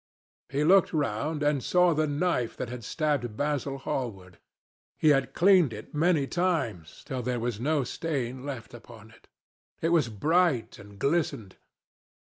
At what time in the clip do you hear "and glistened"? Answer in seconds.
10.79-11.55